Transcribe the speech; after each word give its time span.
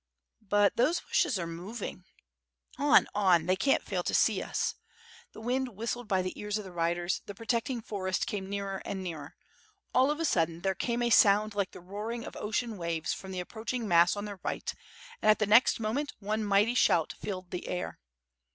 *' 0.27 0.39
"But 0.41 0.77
those 0.77 0.99
bushes 0.99 1.37
are 1.37 1.45
moving." 1.45 2.05
"On, 2.79 3.07
on, 3.13 3.45
they 3.45 3.55
can't 3.55 3.83
fail 3.83 4.01
to 4.01 4.15
see 4.15 4.41
us." 4.41 4.73
The 5.31 5.41
wind 5.41 5.75
whistled 5.75 6.07
by 6.07 6.23
the 6.23 6.33
ears 6.39 6.57
of 6.57 6.63
the 6.63 6.71
riders, 6.71 7.21
the 7.27 7.35
protecting 7.35 7.81
forest 7.83 8.25
came 8.25 8.49
nearer 8.49 8.81
and 8.83 9.03
nearer. 9.03 9.35
All 9.93 10.09
of 10.09 10.19
a 10.19 10.25
sudden 10.25 10.61
there 10.61 10.73
came 10.73 11.03
a 11.03 11.11
sound 11.11 11.53
like 11.53 11.69
the 11.69 11.79
roaring 11.81 12.25
of 12.25 12.35
ocean 12.35 12.77
waves 12.77 13.13
from 13.13 13.29
the 13.29 13.41
approaching 13.41 13.87
mass 13.87 14.15
on 14.15 14.25
their 14.25 14.39
right, 14.41 14.73
and 15.21 15.29
at 15.29 15.37
the 15.37 15.45
next 15.45 15.79
moment, 15.79 16.13
one 16.17 16.43
mighty 16.43 16.73
shout 16.73 17.13
filled 17.19 17.51
the 17.51 17.67
air. 17.67 17.99